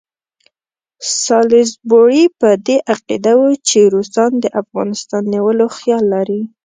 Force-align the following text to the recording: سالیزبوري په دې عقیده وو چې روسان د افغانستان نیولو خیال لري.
سالیزبوري 1.23 2.23
په 2.39 2.49
دې 2.65 2.77
عقیده 2.93 3.33
وو 3.39 3.51
چې 3.67 3.79
روسان 3.93 4.31
د 4.39 4.45
افغانستان 4.61 5.23
نیولو 5.33 5.65
خیال 5.77 6.03
لري. 6.15 6.41